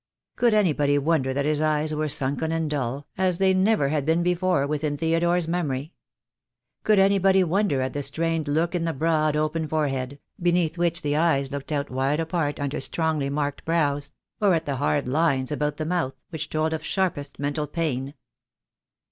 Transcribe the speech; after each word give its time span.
Could 0.35 0.55
anybody 0.55 0.97
wonder 0.97 1.31
that 1.31 1.45
his 1.45 1.61
eyes 1.61 1.93
were 1.93 2.09
sunken 2.09 2.51
and 2.51 2.67
dull, 2.71 3.05
as 3.19 3.37
they 3.37 3.53
never 3.53 3.89
had 3.89 4.03
been 4.03 4.23
before 4.23 4.65
within 4.65 4.97
Theodore's 4.97 5.47
memory? 5.47 5.93
Could 6.83 6.97
any 6.97 7.19
body 7.19 7.43
wonder 7.43 7.81
at 7.81 7.93
the 7.93 8.01
strained 8.01 8.47
look 8.47 8.73
in 8.73 8.85
the 8.85 8.93
broad, 8.93 9.35
open 9.35 9.67
fore 9.67 9.89
head, 9.89 10.17
beneath 10.41 10.75
which 10.75 11.03
the 11.03 11.15
eyes 11.15 11.51
looked 11.51 11.71
out 11.71 11.91
wide 11.91 12.19
apart 12.19 12.59
under 12.59 12.79
strongly 12.79 13.29
marked 13.29 13.63
brows; 13.63 14.11
or 14.41 14.55
at 14.55 14.65
the 14.65 14.77
hard 14.77 15.07
lines 15.07 15.51
about 15.51 15.77
the 15.77 15.85
mouth, 15.85 16.15
which 16.31 16.49
told 16.49 16.73
of 16.73 16.83
sharpest 16.83 17.37
mental 17.37 17.67
pain? 17.67 18.15